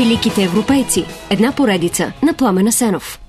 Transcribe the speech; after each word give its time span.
Великите 0.00 0.42
европейци. 0.42 1.04
Една 1.30 1.52
поредица 1.52 2.12
на 2.22 2.34
Пламена 2.34 2.72
Сенов. 2.72 3.20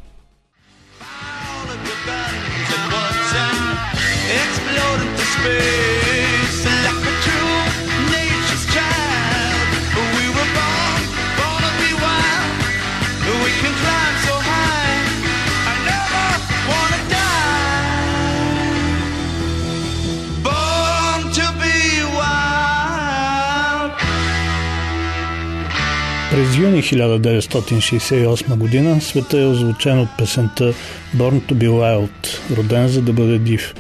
През 26.32 26.58
юни 26.58 26.84
1968 26.84 28.56
година 28.56 29.02
света 29.02 29.40
е 29.40 29.46
озвучен 29.46 30.00
от 30.00 30.10
песента 30.18 30.74
Born 31.16 31.42
to 31.42 31.54
be 31.54 31.70
Wild, 31.70 32.56
роден 32.58 32.88
за 32.88 33.02
да 33.02 33.14
бъде 33.14 33.38
див, 33.38 33.74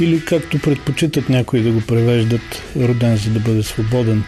или 0.00 0.24
както 0.24 0.58
предпочитат 0.58 1.28
някои 1.28 1.60
да 1.60 1.70
го 1.70 1.80
превеждат, 1.80 2.62
роден 2.76 3.16
за 3.16 3.30
да 3.30 3.40
бъде 3.40 3.62
свободен. 3.62 4.24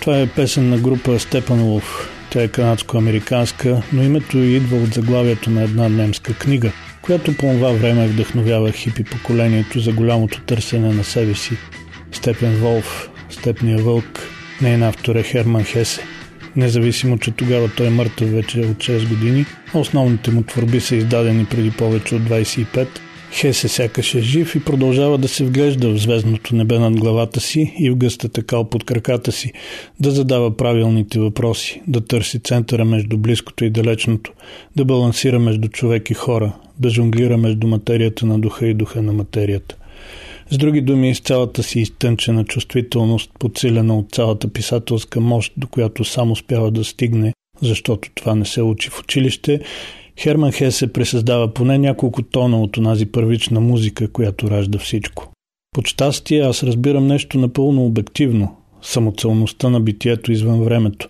Това 0.00 0.18
е 0.18 0.26
песен 0.26 0.70
на 0.70 0.78
група 0.78 1.18
Степанов. 1.18 2.10
Тя 2.30 2.42
е 2.42 2.48
канадско-американска, 2.48 3.82
но 3.92 4.02
името 4.02 4.38
идва 4.38 4.76
от 4.76 4.94
заглавието 4.94 5.50
на 5.50 5.62
една 5.62 5.88
немска 5.88 6.34
книга, 6.34 6.72
която 7.02 7.36
по 7.36 7.46
това 7.46 7.70
време 7.72 8.08
вдъхновява 8.08 8.72
хипи 8.72 9.04
поколението 9.04 9.80
за 9.80 9.92
голямото 9.92 10.40
търсене 10.40 10.94
на 10.94 11.04
себе 11.04 11.34
си. 11.34 11.56
Степен 12.12 12.56
Волф, 12.56 13.08
Степния 13.30 13.78
вълк, 13.78 14.20
нейн 14.62 14.82
автор 14.82 15.16
е 15.16 15.22
Херман 15.22 15.64
Хесе 15.64 16.02
независимо, 16.56 17.18
че 17.18 17.30
тогава 17.30 17.70
той 17.76 17.86
е 17.86 17.90
мъртъв 17.90 18.32
вече 18.32 18.60
от 18.60 18.76
6 18.76 19.08
години. 19.08 19.44
Основните 19.74 20.30
му 20.30 20.42
творби 20.42 20.80
са 20.80 20.96
издадени 20.96 21.44
преди 21.44 21.70
повече 21.70 22.14
от 22.14 22.22
25. 22.22 22.86
Хесе 23.32 23.68
сякаш 23.68 24.14
е 24.14 24.20
жив 24.20 24.54
и 24.54 24.64
продължава 24.64 25.18
да 25.18 25.28
се 25.28 25.44
вглежда 25.44 25.88
в 25.88 25.98
звездното 25.98 26.56
небе 26.56 26.78
над 26.78 27.00
главата 27.00 27.40
си 27.40 27.74
и 27.78 27.90
в 27.90 27.96
гъстата 27.96 28.42
кал 28.42 28.70
под 28.70 28.84
краката 28.84 29.32
си, 29.32 29.52
да 30.00 30.10
задава 30.10 30.56
правилните 30.56 31.18
въпроси, 31.18 31.82
да 31.86 32.00
търси 32.00 32.38
центъра 32.38 32.84
между 32.84 33.18
близкото 33.18 33.64
и 33.64 33.70
далечното, 33.70 34.32
да 34.76 34.84
балансира 34.84 35.38
между 35.38 35.68
човек 35.68 36.10
и 36.10 36.14
хора, 36.14 36.52
да 36.78 36.90
жонглира 36.90 37.36
между 37.36 37.66
материята 37.66 38.26
на 38.26 38.38
духа 38.38 38.66
и 38.66 38.74
духа 38.74 39.02
на 39.02 39.12
материята. 39.12 39.76
С 40.52 40.58
други 40.58 40.80
думи, 40.80 41.14
с 41.14 41.20
цялата 41.20 41.62
си 41.62 41.80
изтънчена 41.80 42.44
чувствителност, 42.44 43.30
подсилена 43.38 43.98
от 43.98 44.12
цялата 44.12 44.48
писателска 44.48 45.20
мощ, 45.20 45.52
до 45.56 45.66
която 45.66 46.04
сам 46.04 46.30
успява 46.30 46.70
да 46.70 46.84
стигне, 46.84 47.32
защото 47.62 48.08
това 48.14 48.34
не 48.34 48.44
се 48.44 48.62
учи 48.62 48.90
в 48.90 49.00
училище, 49.00 49.60
Херман 50.20 50.52
Хесе 50.52 50.92
пресъздава 50.92 51.54
поне 51.54 51.78
няколко 51.78 52.22
тона 52.22 52.62
от 52.62 52.76
онази 52.76 53.06
първична 53.06 53.60
музика, 53.60 54.12
която 54.12 54.50
ражда 54.50 54.78
всичко. 54.78 55.32
Под 55.74 55.86
щастие 55.86 56.40
аз 56.40 56.62
разбирам 56.62 57.06
нещо 57.06 57.38
напълно 57.38 57.84
обективно– 57.84 58.56
самоцелността 58.82 59.70
на 59.70 59.80
битието 59.80 60.32
извън 60.32 60.62
времето, 60.62 61.08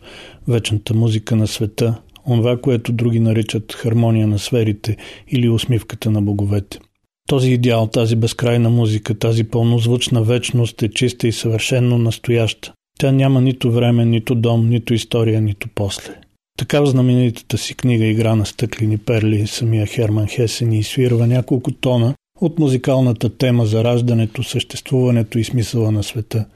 вечната 0.48 0.94
музика 0.94 1.36
на 1.36 1.46
света, 1.46 1.94
онова, 2.26 2.56
което 2.56 2.92
други 2.92 3.20
наричат 3.20 3.72
хармония 3.72 4.26
на 4.26 4.38
сферите 4.38 4.96
или 5.28 5.48
усмивката 5.48 6.10
на 6.10 6.22
боговете– 6.22 6.78
този 7.32 7.50
идеал, 7.50 7.86
тази 7.86 8.16
безкрайна 8.16 8.70
музика, 8.70 9.14
тази 9.14 9.44
пълнозвучна 9.44 10.22
вечност 10.22 10.82
е 10.82 10.88
чиста 10.88 11.28
и 11.28 11.32
съвършенно 11.32 11.98
настояща. 11.98 12.72
Тя 12.98 13.12
няма 13.12 13.40
нито 13.40 13.72
време, 13.72 14.04
нито 14.04 14.34
дом, 14.34 14.68
нито 14.68 14.94
история, 14.94 15.40
нито 15.40 15.68
после. 15.74 16.14
Така 16.58 16.80
в 16.80 16.86
знаменитата 16.86 17.58
си 17.58 17.74
книга 17.74 18.04
Игра 18.04 18.34
на 18.34 18.46
стъклени 18.46 18.98
перли 18.98 19.46
самия 19.46 19.86
Херман 19.86 20.26
Хесе 20.26 20.64
ни 20.64 20.78
изсвирва 20.78 21.26
няколко 21.26 21.72
тона 21.72 22.14
от 22.40 22.58
музикалната 22.58 23.36
тема 23.36 23.66
за 23.66 23.84
раждането, 23.84 24.42
съществуването 24.42 25.38
и 25.38 25.44
смисъла 25.44 25.92
на 25.92 26.02
света– 26.02 26.44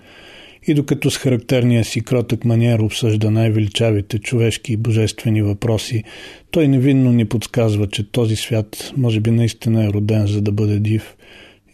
и 0.66 0.74
докато 0.74 1.10
с 1.10 1.16
характерния 1.16 1.84
си 1.84 2.00
кротък 2.00 2.44
маниер 2.44 2.78
обсъжда 2.78 3.30
най-величавите 3.30 4.18
човешки 4.18 4.72
и 4.72 4.76
божествени 4.76 5.42
въпроси, 5.42 6.04
той 6.50 6.68
невинно 6.68 7.12
ни 7.12 7.24
подсказва, 7.24 7.86
че 7.86 8.10
този 8.10 8.36
свят 8.36 8.92
може 8.96 9.20
би 9.20 9.30
наистина 9.30 9.84
е 9.84 9.88
роден 9.88 10.26
за 10.26 10.40
да 10.40 10.52
бъде 10.52 10.78
див 10.78 11.16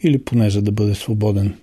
или 0.02 0.24
поне 0.24 0.50
за 0.50 0.62
да 0.62 0.72
бъде 0.72 0.94
свободен. 0.94 1.54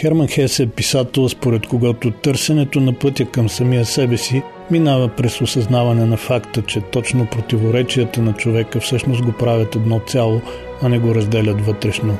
Херман 0.00 0.28
Хес 0.28 0.60
е 0.60 0.66
писател, 0.66 1.28
според 1.28 1.66
когато 1.66 2.10
търсенето 2.10 2.80
на 2.80 2.92
пътя 2.92 3.24
към 3.24 3.48
самия 3.48 3.84
себе 3.84 4.16
си 4.16 4.42
минава 4.70 5.08
през 5.08 5.40
осъзнаване 5.40 6.04
на 6.04 6.16
факта, 6.16 6.62
че 6.62 6.80
точно 6.80 7.26
противоречията 7.26 8.22
на 8.22 8.32
човека 8.32 8.80
всъщност 8.80 9.22
го 9.22 9.32
правят 9.32 9.76
едно 9.76 10.00
цяло, 10.06 10.40
а 10.82 10.88
не 10.88 10.98
го 10.98 11.14
разделят 11.14 11.66
вътрешно. 11.66 12.18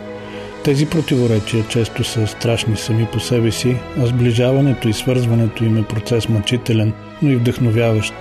Тези 0.64 0.86
противоречия 0.86 1.64
често 1.68 2.04
са 2.04 2.26
страшни 2.26 2.76
сами 2.76 3.06
по 3.12 3.20
себе 3.20 3.50
си, 3.50 3.76
а 3.98 4.06
сближаването 4.06 4.88
и 4.88 4.92
свързването 4.92 5.64
им 5.64 5.76
е 5.76 5.82
процес 5.82 6.28
мъчителен, 6.28 6.92
но 7.22 7.30
и 7.30 7.36
вдъхновяващ. 7.36 8.14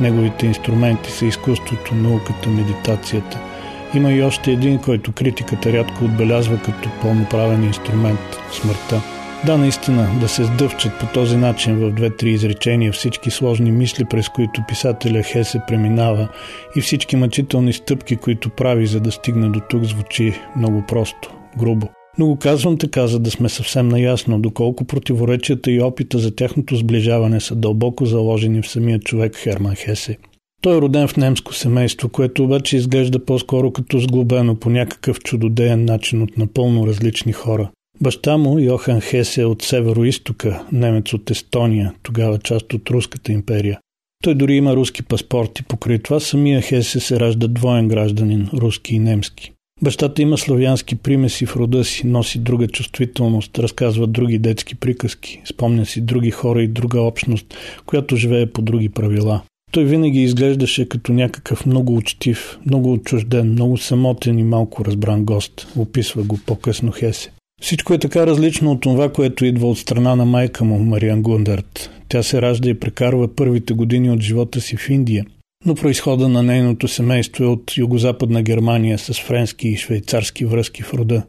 Неговите 0.00 0.46
инструменти 0.46 1.10
са 1.10 1.26
изкуството, 1.26 1.94
науката, 1.94 2.48
медитацията– 2.48 3.38
има 3.94 4.12
и 4.12 4.22
още 4.22 4.52
един, 4.52 4.78
който 4.78 5.12
критиката 5.12 5.72
рядко 5.72 6.04
отбелязва 6.04 6.58
като 6.58 6.88
пълноправен 7.02 7.64
инструмент– 7.64 8.20
смъртта. 8.52 9.02
Да, 9.46 9.58
наистина, 9.58 10.08
да 10.20 10.28
се 10.28 10.44
сдъвчат 10.44 10.92
по 11.00 11.06
този 11.06 11.36
начин 11.36 11.76
в 11.76 11.90
две-три 11.90 12.30
изречения 12.30 12.92
всички 12.92 13.30
сложни 13.30 13.72
мисли, 13.72 14.04
през 14.04 14.28
които 14.28 14.62
писателя 14.68 15.22
Хесе 15.22 15.60
преминава 15.68 16.28
и 16.76 16.80
всички 16.80 17.16
мъчителни 17.16 17.72
стъпки, 17.72 18.16
които 18.16 18.50
прави, 18.50 18.86
за 18.86 19.00
да 19.00 19.12
стигне 19.12 19.48
до 19.48 19.60
тук, 19.60 19.84
звучи 19.84 20.34
много 20.56 20.84
просто, 20.88 21.34
грубо. 21.58 21.88
Но 22.18 22.26
го 22.26 22.36
казвам 22.36 22.78
така, 22.78 23.06
за 23.06 23.18
да 23.18 23.30
сме 23.30 23.48
съвсем 23.48 23.88
наясно, 23.88 24.38
доколко 24.38 24.84
противоречията 24.84 25.70
и 25.70 25.82
опита 25.82 26.18
за 26.18 26.36
тяхното 26.36 26.76
сближаване 26.76 27.40
са 27.40 27.54
дълбоко 27.54 28.06
заложени 28.06 28.62
в 28.62 28.68
самия 28.68 28.98
човек 28.98 29.36
Херман 29.36 29.74
Хесе– 29.74 30.16
той 30.62 30.76
е 30.76 30.80
роден 30.80 31.08
в 31.08 31.16
немско 31.16 31.54
семейство, 31.54 32.08
което 32.08 32.44
обаче 32.44 32.76
изглежда 32.76 33.24
по-скоро 33.24 33.70
като 33.70 33.98
сглобено 33.98 34.56
по 34.56 34.70
някакъв 34.70 35.20
чудодеен 35.20 35.84
начин 35.84 36.22
от 36.22 36.38
напълно 36.38 36.86
различни 36.86 37.32
хора. 37.32 37.70
Баща 38.00 38.36
му, 38.36 38.58
Йохан 38.58 39.00
Хесе, 39.00 39.42
е 39.42 39.44
от 39.44 39.62
северо-истока, 39.62 40.62
немец 40.72 41.12
от 41.12 41.30
Естония, 41.30 41.94
тогава 42.02 42.38
част 42.38 42.72
от 42.72 42.90
Руската 42.90 43.32
империя. 43.32 43.78
Той 44.24 44.34
дори 44.34 44.56
има 44.56 44.76
руски 44.76 45.02
паспорт 45.02 45.58
и 45.58 45.62
покрай 45.62 45.98
това 45.98 46.20
самия 46.20 46.62
Хесе 46.62 47.00
се 47.00 47.20
ражда 47.20 47.48
двоен 47.48 47.88
гражданин, 47.88 48.48
руски 48.54 48.94
и 48.94 48.98
немски. 48.98 49.52
Бащата 49.82 50.22
има 50.22 50.38
славянски 50.38 50.94
примеси 50.94 51.46
в 51.46 51.56
рода 51.56 51.84
си, 51.84 52.06
носи 52.06 52.38
друга 52.38 52.68
чувствителност, 52.68 53.58
разказва 53.58 54.06
други 54.06 54.38
детски 54.38 54.74
приказки, 54.74 55.42
спомня 55.44 55.86
си 55.86 56.00
други 56.00 56.30
хора 56.30 56.62
и 56.62 56.68
друга 56.68 57.00
общност, 57.00 57.54
която 57.86 58.16
живее 58.16 58.46
по 58.46 58.62
други 58.62 58.88
правила. 58.88 59.42
Той 59.72 59.84
винаги 59.84 60.22
изглеждаше 60.22 60.88
като 60.88 61.12
някакъв 61.12 61.66
много 61.66 61.96
учтив, 61.96 62.58
много 62.66 62.92
отчужден, 62.92 63.52
много 63.52 63.76
самотен 63.76 64.38
и 64.38 64.44
малко 64.44 64.84
разбран 64.84 65.24
гост. 65.24 65.68
Описва 65.76 66.22
го 66.22 66.38
по-късно 66.46 66.92
Хесе. 66.92 67.30
Всичко 67.62 67.94
е 67.94 67.98
така 67.98 68.26
различно 68.26 68.70
от 68.70 68.80
това, 68.80 69.12
което 69.12 69.44
идва 69.44 69.70
от 69.70 69.78
страна 69.78 70.16
на 70.16 70.24
майка 70.24 70.64
му, 70.64 70.78
Мариан 70.78 71.22
Гундарт. 71.22 71.90
Тя 72.08 72.22
се 72.22 72.42
ражда 72.42 72.68
и 72.70 72.80
прекарва 72.80 73.36
първите 73.36 73.74
години 73.74 74.10
от 74.10 74.20
живота 74.20 74.60
си 74.60 74.76
в 74.76 74.90
Индия, 74.90 75.24
но 75.66 75.74
происхода 75.74 76.28
на 76.28 76.42
нейното 76.42 76.88
семейство 76.88 77.44
е 77.44 77.46
от 77.46 77.76
югозападна 77.76 78.42
Германия 78.42 78.98
с 78.98 79.20
френски 79.20 79.68
и 79.68 79.76
швейцарски 79.76 80.44
връзки 80.44 80.82
в 80.82 80.94
рода. 80.94 81.22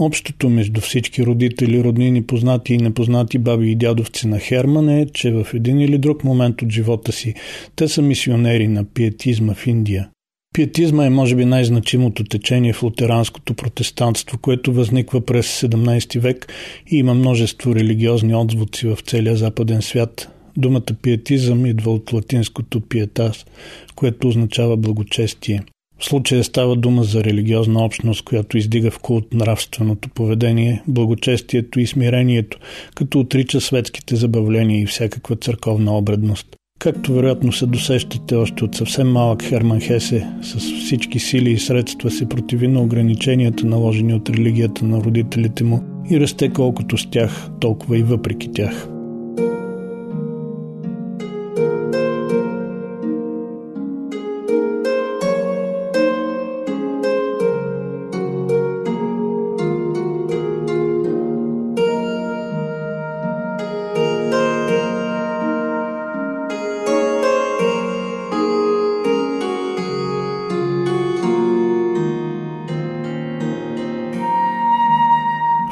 Общото 0.00 0.48
между 0.48 0.80
всички 0.80 1.26
родители, 1.26 1.84
роднини, 1.84 2.22
познати 2.22 2.74
и 2.74 2.78
непознати 2.78 3.38
баби 3.38 3.70
и 3.70 3.74
дядовци 3.74 4.28
на 4.28 4.38
Херман 4.38 4.88
е, 4.88 5.06
че 5.06 5.30
в 5.30 5.46
един 5.54 5.80
или 5.80 5.98
друг 5.98 6.24
момент 6.24 6.62
от 6.62 6.70
живота 6.70 7.12
си 7.12 7.34
те 7.76 7.88
са 7.88 8.02
мисионери 8.02 8.68
на 8.68 8.84
пиетизма 8.84 9.54
в 9.54 9.66
Индия. 9.66 10.08
Пиетизма 10.54 11.06
е 11.06 11.10
може 11.10 11.36
би 11.36 11.44
най-значимото 11.44 12.24
течение 12.24 12.72
в 12.72 12.82
лутеранското 12.82 13.54
протестантство, 13.54 14.38
което 14.38 14.72
възниква 14.72 15.20
през 15.20 15.60
17 15.60 16.18
век 16.18 16.52
и 16.90 16.96
има 16.96 17.14
множество 17.14 17.74
религиозни 17.74 18.34
отзвуци 18.34 18.86
в 18.86 18.98
целия 19.06 19.36
западен 19.36 19.82
свят. 19.82 20.28
Думата 20.56 20.94
пиетизъм 21.02 21.66
идва 21.66 21.92
от 21.92 22.12
латинското 22.12 22.80
пиетас, 22.80 23.46
което 23.94 24.28
означава 24.28 24.76
благочестие. 24.76 25.62
В 25.98 26.04
случая 26.04 26.44
става 26.44 26.76
дума 26.76 27.04
за 27.04 27.24
религиозна 27.24 27.84
общност, 27.84 28.22
която 28.22 28.58
издига 28.58 28.90
в 28.90 28.98
култ 28.98 29.34
нравственото 29.34 30.08
поведение, 30.08 30.82
благочестието 30.88 31.80
и 31.80 31.86
смирението, 31.86 32.58
като 32.94 33.20
отрича 33.20 33.60
светските 33.60 34.16
забавления 34.16 34.82
и 34.82 34.86
всякаква 34.86 35.36
църковна 35.36 35.98
обредност. 35.98 36.46
Както 36.78 37.12
вероятно 37.12 37.52
се 37.52 37.66
досещате 37.66 38.34
още 38.34 38.64
от 38.64 38.74
съвсем 38.74 39.08
малък 39.08 39.42
Херман 39.42 39.80
Хесе, 39.80 40.26
с 40.42 40.58
всички 40.58 41.18
сили 41.18 41.50
и 41.50 41.58
средства 41.58 42.10
се 42.10 42.28
противи 42.28 42.68
на 42.68 42.82
ограниченията, 42.82 43.66
наложени 43.66 44.14
от 44.14 44.30
религията 44.30 44.84
на 44.84 45.00
родителите 45.00 45.64
му 45.64 45.82
и 46.10 46.20
расте 46.20 46.48
колкото 46.48 46.98
с 46.98 47.10
тях, 47.10 47.50
толкова 47.60 47.98
и 47.98 48.02
въпреки 48.02 48.52
тях. 48.52 48.88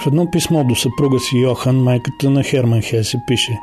Едно 0.06 0.30
писмо 0.30 0.64
до 0.64 0.74
съпруга 0.74 1.20
си 1.20 1.36
Йохан, 1.36 1.82
майката 1.82 2.30
на 2.30 2.42
Херман 2.42 2.82
Хесе, 2.82 3.18
пише 3.26 3.60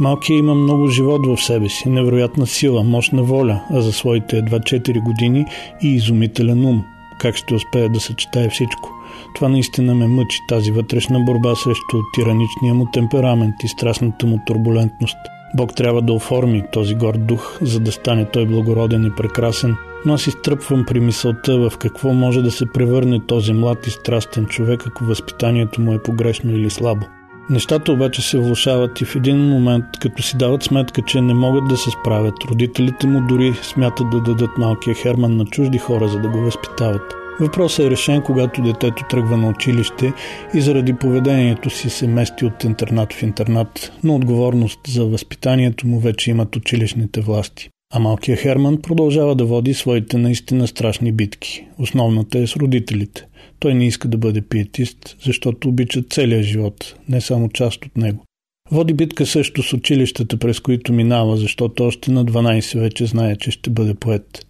Малкият 0.00 0.38
има 0.38 0.54
много 0.54 0.86
живот 0.86 1.26
в 1.26 1.42
себе 1.42 1.68
си, 1.68 1.88
невероятна 1.88 2.46
сила, 2.46 2.84
мощна 2.84 3.22
воля, 3.22 3.60
а 3.70 3.80
за 3.80 3.92
своите 3.92 4.36
едва 4.36 4.58
4 4.58 5.00
години 5.00 5.44
и 5.82 5.88
изумителен 5.88 6.64
ум. 6.64 6.84
Как 7.18 7.36
ще 7.36 7.54
успее 7.54 7.88
да 7.88 8.00
съчетае 8.00 8.48
всичко? 8.48 8.90
Това 9.34 9.48
наистина 9.48 9.94
ме 9.94 10.06
мъчи, 10.06 10.38
тази 10.48 10.70
вътрешна 10.70 11.20
борба 11.20 11.54
срещу 11.54 11.98
тираничния 12.14 12.74
му 12.74 12.86
темперамент 12.92 13.54
и 13.64 13.68
страстната 13.68 14.26
му 14.26 14.40
турбулентност. 14.46 15.16
Бог 15.56 15.74
трябва 15.74 16.02
да 16.02 16.12
оформи 16.12 16.64
този 16.72 16.94
горд 16.94 17.26
дух, 17.26 17.58
за 17.62 17.80
да 17.80 17.92
стане 17.92 18.24
той 18.24 18.46
благороден 18.46 19.04
и 19.04 19.14
прекрасен– 19.16 19.76
но 20.06 20.14
аз 20.14 20.26
изтръпвам 20.26 20.84
при 20.84 21.00
мисълта 21.00 21.70
в 21.70 21.78
какво 21.78 22.12
може 22.12 22.42
да 22.42 22.50
се 22.50 22.66
превърне 22.66 23.20
този 23.26 23.52
млад 23.52 23.86
и 23.86 23.90
страстен 23.90 24.46
човек, 24.46 24.86
ако 24.86 25.04
възпитанието 25.04 25.80
му 25.80 25.92
е 25.92 26.02
погрешно 26.02 26.52
или 26.52 26.70
слабо. 26.70 27.06
Нещата 27.50 27.92
обаче 27.92 28.22
се 28.22 28.38
влушават 28.38 29.00
и 29.00 29.04
в 29.04 29.16
един 29.16 29.38
момент, 29.38 29.84
като 30.00 30.22
си 30.22 30.36
дават 30.36 30.62
сметка, 30.62 31.02
че 31.02 31.20
не 31.20 31.34
могат 31.34 31.68
да 31.68 31.76
се 31.76 31.90
справят, 31.90 32.34
родителите 32.50 33.06
му 33.06 33.26
дори 33.28 33.54
смятат 33.62 34.10
да 34.10 34.20
дадат 34.20 34.58
малкия 34.58 34.94
Херман 34.94 35.36
на 35.36 35.44
чужди 35.44 35.78
хора, 35.78 36.08
за 36.08 36.18
да 36.18 36.28
го 36.28 36.38
възпитават. 36.40 37.14
Въпросът 37.40 37.86
е 37.86 37.90
решен, 37.90 38.22
когато 38.22 38.62
детето 38.62 39.04
тръгва 39.10 39.36
на 39.36 39.48
училище 39.48 40.12
и 40.54 40.60
заради 40.60 40.92
поведението 40.92 41.70
си 41.70 41.90
се 41.90 42.06
мести 42.06 42.44
от 42.44 42.64
интернат 42.64 43.12
в 43.12 43.22
интернат, 43.22 43.92
но 44.04 44.14
отговорност 44.14 44.80
за 44.88 45.04
възпитанието 45.04 45.86
му 45.86 46.00
вече 46.00 46.30
имат 46.30 46.56
училищните 46.56 47.20
власти. 47.20 47.68
А 47.94 47.98
малкият 47.98 48.40
Херман 48.40 48.82
продължава 48.82 49.34
да 49.34 49.44
води 49.44 49.74
своите 49.74 50.18
наистина 50.18 50.66
страшни 50.66 51.12
битки. 51.12 51.66
Основната 51.78 52.38
е 52.38 52.46
с 52.46 52.56
родителите. 52.56 53.26
Той 53.58 53.74
не 53.74 53.86
иска 53.86 54.08
да 54.08 54.18
бъде 54.18 54.40
пиетист, 54.40 55.16
защото 55.22 55.68
обича 55.68 56.02
целия 56.10 56.42
живот, 56.42 56.94
не 57.08 57.20
само 57.20 57.48
част 57.48 57.84
от 57.84 57.96
него. 57.96 58.24
Води 58.72 58.94
битка 58.94 59.26
също 59.26 59.62
с 59.62 59.72
училищата, 59.72 60.36
през 60.36 60.60
които 60.60 60.92
минава, 60.92 61.36
защото 61.36 61.84
още 61.84 62.10
на 62.10 62.24
12 62.24 62.80
вече 62.80 63.06
знае, 63.06 63.36
че 63.36 63.50
ще 63.50 63.70
бъде 63.70 63.94
поет. 63.94 64.46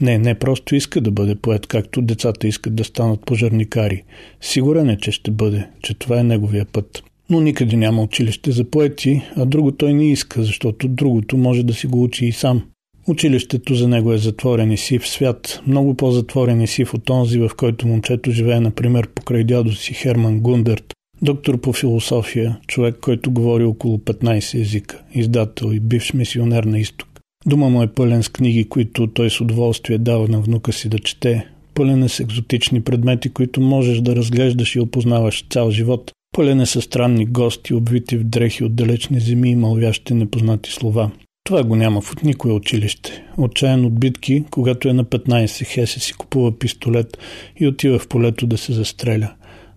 Не, 0.00 0.18
не 0.18 0.34
просто 0.34 0.74
иска 0.74 1.00
да 1.00 1.10
бъде 1.10 1.34
поет, 1.34 1.66
както 1.66 2.02
децата 2.02 2.48
искат 2.48 2.74
да 2.74 2.84
станат 2.84 3.26
пожарникари. 3.26 4.02
Сигурен 4.40 4.90
е, 4.90 4.98
че 4.98 5.12
ще 5.12 5.30
бъде, 5.30 5.66
че 5.82 5.94
това 5.94 6.20
е 6.20 6.24
неговия 6.24 6.64
път. 6.72 7.02
Но 7.30 7.40
никъде 7.40 7.76
няма 7.76 8.02
училище 8.02 8.52
за 8.52 8.64
поети, 8.64 9.22
а 9.36 9.46
друго 9.46 9.72
той 9.72 9.94
не 9.94 10.12
иска, 10.12 10.42
защото 10.42 10.88
другото 10.88 11.36
може 11.36 11.62
да 11.62 11.74
си 11.74 11.86
го 11.86 12.02
учи 12.02 12.26
и 12.26 12.32
сам. 12.32 12.62
Училището 13.06 13.74
за 13.74 13.88
него 13.88 14.12
е 14.12 14.18
затворен 14.18 14.72
и 14.72 14.76
сив 14.76 15.08
свят, 15.08 15.60
много 15.66 15.94
по-затворен 15.94 16.60
и 16.60 16.66
сив 16.66 16.94
от 16.94 17.10
онзи, 17.10 17.38
в 17.38 17.50
който 17.56 17.88
момчето 17.88 18.30
живее, 18.30 18.60
например, 18.60 19.08
покрай 19.08 19.44
дядо 19.44 19.72
си 19.72 19.94
Херман 19.94 20.40
Гундърт, 20.40 20.94
доктор 21.22 21.60
по 21.60 21.72
философия, 21.72 22.58
човек, 22.66 22.96
който 23.00 23.30
говори 23.30 23.64
около 23.64 23.98
15 23.98 24.60
езика, 24.60 25.02
издател 25.14 25.72
и 25.72 25.80
бивш 25.80 26.12
мисионер 26.12 26.64
на 26.64 26.78
изток. 26.78 27.08
Дома 27.46 27.68
му 27.68 27.82
е 27.82 27.86
пълен 27.86 28.22
с 28.22 28.28
книги, 28.28 28.68
които 28.68 29.06
той 29.06 29.30
с 29.30 29.40
удоволствие 29.40 29.98
дава 29.98 30.28
на 30.28 30.40
внука 30.40 30.72
си 30.72 30.88
да 30.88 30.98
чете, 30.98 31.46
пълен 31.74 32.02
е 32.02 32.08
с 32.08 32.20
екзотични 32.20 32.82
предмети, 32.82 33.28
които 33.28 33.60
можеш 33.60 34.00
да 34.00 34.16
разглеждаш 34.16 34.76
и 34.76 34.80
опознаваш 34.80 35.44
цял 35.50 35.70
живот. 35.70 36.12
Пълен 36.36 36.60
е 36.60 36.66
с 36.66 36.82
странни 36.82 37.26
гости, 37.26 37.74
обвити 37.74 38.16
в 38.16 38.24
дрехи 38.24 38.64
от 38.64 38.74
далечни 38.74 39.20
земи 39.20 39.50
и 39.50 39.56
мълвящи 39.56 40.14
непознати 40.14 40.72
слова. 40.72 41.10
Това 41.44 41.62
го 41.62 41.76
няма 41.76 42.00
в 42.00 42.22
никое 42.22 42.52
училище. 42.52 43.24
Отчаян 43.36 43.84
от 43.84 44.00
битки, 44.00 44.44
когато 44.50 44.88
е 44.88 44.92
на 44.92 45.04
15, 45.04 45.66
Хесе 45.66 46.00
си 46.00 46.12
купува 46.12 46.58
пистолет 46.58 47.18
и 47.60 47.66
отива 47.66 47.98
в 47.98 48.08
полето 48.08 48.46
да 48.46 48.58
се 48.58 48.72
застреля. 48.72 49.32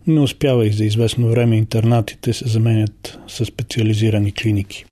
Не 0.07 0.19
успява 0.19 0.67
и 0.67 0.71
за 0.71 0.85
известно 0.85 1.27
време 1.27 1.57
интернатите 1.57 2.33
се 2.33 2.47
заменят 2.47 3.19
с 3.27 3.45
специализирани 3.45 4.31
клиники. 4.31 4.85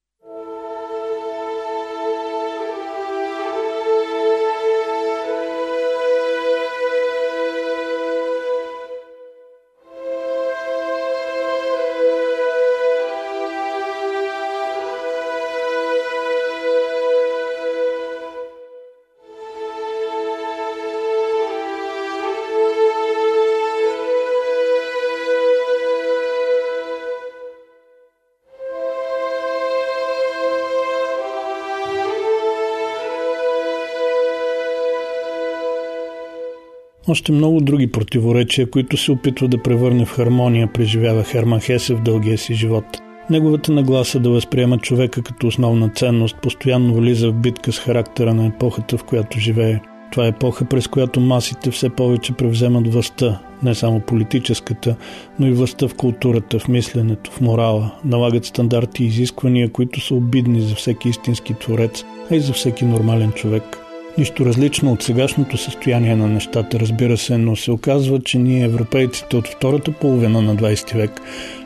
Още 37.08 37.32
много 37.32 37.62
други 37.62 37.92
противоречия, 37.92 38.70
които 38.70 38.98
се 38.98 39.12
опитва 39.12 39.48
да 39.48 39.64
превърне 39.64 40.06
в 40.06 40.12
хармония, 40.12 40.68
преживява 40.74 41.24
Херман 41.24 41.60
Хесе 41.60 41.96
в 41.96 42.02
дългия 42.02 42.38
си 42.38 42.54
живот. 42.54 42.86
Неговата 43.30 43.72
нагласа 43.72 44.20
да 44.20 44.30
възприема 44.30 44.78
човека 44.78 45.22
като 45.22 45.48
основна 45.48 45.90
ценност 45.90 46.38
постоянно 46.42 46.94
влиза 46.94 47.30
в 47.30 47.34
битка 47.34 47.72
с 47.72 47.80
характера 47.80 48.34
на 48.34 48.46
епохата, 48.46 48.98
в 48.98 49.04
която 49.04 49.40
живее. 49.40 49.80
Това 50.12 50.26
е 50.26 50.30
епоха, 50.30 50.66
през 50.66 50.88
която 50.88 51.20
масите 51.20 51.72
все 51.72 51.90
повече 51.90 52.34
превземат 52.34 52.94
властта, 52.94 53.40
не 53.64 53.76
само 53.76 54.00
политическата, 54.00 54.96
но 55.40 55.48
и 55.48 55.52
властта 55.52 55.88
в 55.88 55.96
културата, 55.96 56.60
в 56.60 56.68
мисленето, 56.68 57.32
в 57.32 57.42
морала, 57.42 57.92
налагат 58.06 58.46
стандарти 58.46 59.04
и 59.04 59.08
изисквания, 59.08 59.72
които 59.72 60.02
са 60.02 60.16
обидни 60.16 60.62
за 60.62 60.76
всеки 60.76 61.10
истински 61.10 61.54
творец, 61.54 62.04
а 62.32 62.36
и 62.36 62.40
за 62.40 62.54
всеки 62.54 62.86
нормален 62.86 63.32
човек– 63.32 63.80
Нищо 64.18 64.46
различно 64.46 64.92
от 64.92 65.04
сегашното 65.04 65.58
състояние 65.58 66.16
на 66.16 66.28
нещата, 66.28 66.80
разбира 66.80 67.18
се, 67.18 67.38
но 67.38 67.56
се 67.56 67.72
оказва, 67.72 68.20
че 68.20 68.38
ние, 68.38 68.66
европейците 68.66 69.36
от 69.36 69.48
втората 69.48 69.92
половина 69.92 70.42
на 70.42 70.56
20 70.56 70.96
век, 70.96 71.22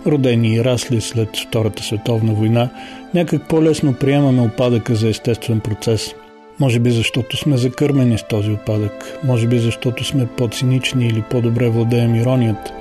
родени 0.06 0.56
и 0.56 0.64
расли 0.64 1.02
след 1.02 1.38
Втората 1.48 1.84
световна 1.84 2.34
война, 2.34 2.70
някак 3.14 3.48
по-лесно 3.48 3.94
приемаме 3.94 4.42
опадъка 4.42 4.96
за 4.96 5.10
естествен 5.10 5.60
процес. 5.60 6.16
Може 6.60 6.80
би 6.80 6.92
защото 6.92 7.38
сме 7.38 7.58
закърмени 7.58 8.18
с 8.18 8.24
този 8.24 8.52
опадък, 8.52 9.20
може 9.24 9.48
би 9.48 9.60
защото 9.60 10.04
сме 10.04 10.28
по-цинични 10.28 11.08
или 11.08 11.24
по-добре 11.30 11.70
владеем 11.70 12.16
иронията. 12.16 12.74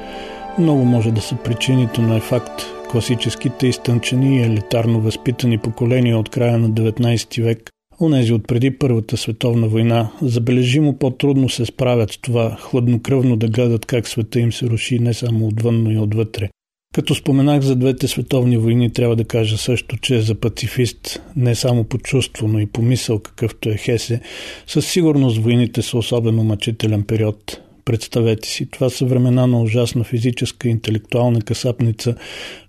Много 0.59 0.85
може 0.85 1.11
да 1.11 1.21
са 1.21 1.37
причините, 1.45 2.01
но 2.01 2.17
е 2.17 2.21
факт. 2.21 2.63
Класическите 2.91 3.67
изтънчени 3.67 4.37
и 4.37 4.43
елитарно 4.43 5.01
възпитани 5.01 5.59
поколения 5.59 6.19
от 6.19 6.29
края 6.29 6.59
на 6.59 6.71
19 6.71 7.43
век 7.43 7.71
Онези 8.01 8.33
от 8.33 8.49
преди 8.49 8.79
Първата 8.79 9.17
световна 9.17 9.69
война 9.69 10.11
забележимо 10.23 10.99
по-трудно 10.99 11.49
се 11.49 11.67
справят 11.67 12.13
с 12.13 12.19
това, 12.19 12.57
хладнокръвно 12.61 13.37
да 13.37 13.49
гледат 13.49 13.87
как 13.87 14.09
света 14.09 14.41
им 14.41 14.53
се 14.53 14.67
руши 14.67 14.99
не 14.99 15.15
само 15.15 15.47
отвън, 15.47 15.83
но 15.83 15.91
и 15.91 15.99
отвътре. 15.99 16.49
Като 16.95 17.15
споменах 17.15 17.63
за 17.63 17.77
двете 17.77 18.09
световни 18.09 18.57
войни, 18.57 18.93
трябва 18.93 19.17
да 19.17 19.25
кажа 19.25 19.59
също, 19.59 19.97
че 19.97 20.21
за 20.21 20.35
пацифист 20.35 21.23
не 21.37 21.55
само 21.55 21.85
по 21.85 21.99
чувство, 21.99 22.49
но 22.49 22.61
и 22.61 22.67
по 22.67 22.83
мисъл, 22.83 23.19
какъвто 23.19 23.69
е 23.69 23.77
Хесе, 23.77 24.21
със 24.67 24.87
сигурност 24.87 25.39
войните 25.39 25.83
са 25.83 25.99
особено 25.99 26.45
мъчителен 26.45 27.03
период. 27.03 27.66
Представете 27.87 28.49
си, 28.49 28.67
това 28.71 28.91
са 28.91 29.05
времена 29.05 29.47
на 29.47 29.61
ужасна 29.61 30.05
физическа 30.05 30.69
и 30.69 30.71
интелектуална 30.71 31.41
касапница, 31.41 32.15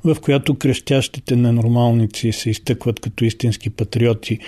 в 0.03 0.17
която 0.21 0.55
крещящите 0.55 1.36
ненормалници 1.36 2.31
се 2.31 2.50
изтъкват 2.50 3.00
като 3.00 3.25
истински 3.25 3.69
патриоти, 3.69 4.39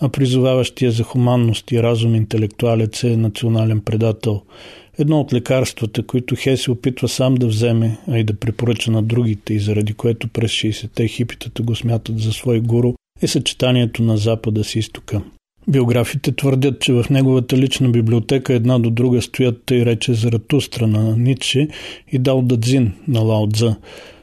а 0.00 0.08
призоваващия 0.08 0.90
за 0.90 1.02
хуманност 1.02 1.72
и 1.72 1.82
разум 1.82 2.14
интелектуалец 2.14 3.04
е 3.04 3.16
национален 3.16 3.80
предател– 3.80 4.42
Едно 4.98 5.20
от 5.20 5.32
лекарствата, 5.32 6.02
които 6.02 6.36
Хе 6.36 6.56
се 6.56 6.70
опитва 6.70 7.08
сам 7.08 7.34
да 7.34 7.46
вземе, 7.46 7.98
а 8.08 8.18
и 8.18 8.24
да 8.24 8.34
препоръча 8.34 8.90
на 8.90 9.02
другите 9.02 9.54
и 9.54 9.58
заради 9.58 9.94
което 9.94 10.28
през 10.28 10.50
60-те 10.50 11.08
хипитата 11.08 11.62
го 11.62 11.74
смятат 11.74 12.18
за 12.18 12.32
свой 12.32 12.60
гуру, 12.60 12.94
е 13.22 13.26
съчетанието 13.26 14.02
на 14.02 14.16
Запада 14.16 14.64
с 14.64 14.74
изтока. 14.74 15.22
Биографите 15.68 16.32
твърдят, 16.32 16.80
че 16.80 16.92
в 16.92 17.04
неговата 17.10 17.56
лична 17.56 17.88
библиотека 17.88 18.54
една 18.54 18.78
до 18.78 18.90
друга 18.90 19.22
стоят 19.22 19.62
тъй 19.66 19.84
рече 19.84 20.14
Заратустра 20.14 20.86
на 20.86 21.16
Ницше 21.16 21.68
и 22.12 22.18
Дао 22.18 22.42
Дадзин 22.42 22.92
на 23.08 23.20
Лао 23.20 23.48
Цза. 23.52 23.76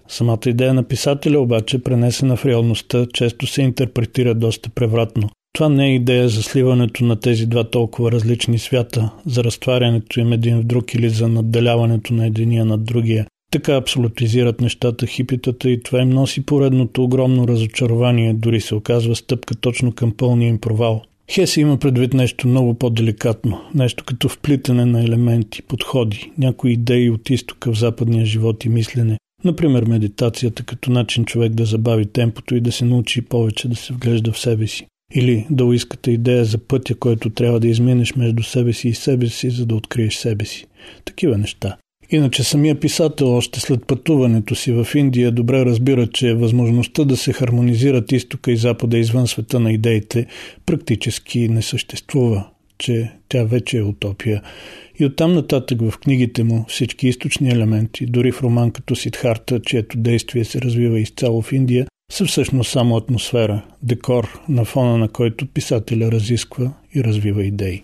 Самата 0.08 0.40
идея 0.46 0.74
на 0.74 0.84
писателя 0.84 1.40
обаче, 1.40 1.84
пренесена 1.84 2.36
в 2.36 2.46
реалността, 2.46 3.06
често 3.14 3.48
се 3.48 3.62
интерпретира 3.62 4.36
доста 4.36 4.70
превратно. 4.70 5.30
Това 5.54 5.70
не 5.70 5.88
е 5.88 5.96
идея 5.96 6.30
за 6.30 6.44
сливането 6.44 7.04
на 7.04 7.20
тези 7.20 7.46
два 7.46 7.64
толкова 7.64 8.12
различни 8.12 8.60
свята, 8.60 9.12
за 9.26 9.44
разтварянето 9.44 10.20
им 10.20 10.34
един 10.34 10.58
в 10.58 10.64
друг 10.64 10.94
или 10.94 11.10
за 11.10 11.28
надделяването 11.28 12.14
на 12.14 12.26
единия 12.26 12.66
над 12.66 12.84
другия. 12.84 13.26
Така 13.52 13.76
абсолютизират 13.76 14.62
нещата 14.62 15.08
хипитата 15.08 15.70
и 15.70 15.84
това 15.84 16.02
им 16.02 16.10
носи 16.10 16.46
поредното 16.46 17.04
огромно 17.04 17.48
разочарование, 17.48 18.34
дори 18.34 18.62
се 18.62 18.76
оказва 18.76 19.16
стъпка 19.16 19.56
точно 19.56 19.92
към 19.92 20.12
пълния 20.12 20.50
им 20.50 20.60
провал. 20.60 21.02
Хеси 21.32 21.62
има 21.62 21.78
предвид 21.78 22.14
нещо 22.14 22.48
много 22.48 22.74
по-деликатно, 22.74 23.62
нещо 23.76 24.04
като 24.04 24.30
вплитане 24.30 24.86
на 24.86 25.04
елементи, 25.04 25.62
подходи, 25.62 26.32
някои 26.38 26.72
идеи 26.72 27.10
от 27.10 27.30
изтока 27.30 27.74
в 27.74 27.80
западния 27.80 28.26
живот 28.26 28.66
и 28.66 28.70
мислене. 28.70 29.18
Например, 29.44 29.84
медитацията 29.84 30.64
като 30.64 30.92
начин 30.92 31.26
човек 31.26 31.54
да 31.54 31.66
забави 31.66 32.06
темпото 32.06 32.56
и 32.56 32.62
да 32.62 32.72
се 32.72 32.86
научи 32.86 33.22
повече 33.22 33.68
да 33.68 33.76
се 33.76 33.94
вглежда 33.94 34.32
в 34.32 34.40
себе 34.40 34.68
си. 34.68 34.88
Или 35.16 35.48
да 35.50 35.76
искате 35.76 36.12
идея 36.12 36.46
за 36.46 36.58
пътя, 36.58 36.96
който 36.96 37.30
трябва 37.30 37.60
да 37.60 37.68
изминеш 37.68 38.16
между 38.16 38.44
себе 38.44 38.74
си 38.74 38.90
и 38.90 38.94
себе 38.94 39.28
си, 39.28 39.50
за 39.50 39.66
да 39.66 39.76
откриеш 39.76 40.16
себе 40.16 40.46
си. 40.46 40.66
Такива 41.06 41.38
неща. 41.38 41.78
Иначе 42.14 42.44
самия 42.44 42.80
писател 42.80 43.36
още 43.36 43.60
след 43.60 43.88
пътуването 43.88 44.56
си 44.56 44.72
в 44.72 44.88
Индия 44.96 45.32
добре 45.32 45.66
разбира, 45.66 46.08
че 46.08 46.34
възможността 46.34 47.04
да 47.04 47.18
се 47.18 47.34
хармонизират 47.34 48.12
изтока 48.12 48.52
и 48.52 48.58
запада 48.58 48.98
извън 48.98 49.28
света 49.28 49.60
на 49.60 49.72
идеите 49.72 50.26
практически 50.66 51.50
не 51.50 51.62
съществува, 51.62 52.48
че 52.78 53.12
тя 53.30 53.44
вече 53.44 53.78
е 53.78 53.84
утопия. 53.84 54.42
И 55.00 55.06
оттам 55.06 55.34
нататък 55.34 55.82
в 55.82 55.98
книгите 55.98 56.44
му 56.44 56.66
всички 56.68 57.08
източни 57.08 57.50
елементи, 57.50 58.06
дори 58.06 58.32
в 58.32 58.44
роман 58.44 58.72
като 58.72 58.96
Сидхарта, 58.96 59.60
чието 59.60 59.98
действие 59.98 60.46
се 60.46 60.62
развива 60.62 61.00
изцяло 61.00 61.42
в 61.42 61.52
Индия, 61.52 61.88
са 62.12 62.26
всъщност 62.26 62.72
само 62.72 62.98
атмосфера, 62.98 63.66
декор, 63.84 64.40
на 64.50 64.66
фона 64.66 64.98
на 64.98 65.08
който 65.08 65.46
писателя 65.46 66.12
разисква 66.12 66.74
и 66.96 67.04
развива 67.04 67.44
идеи. 67.44 67.84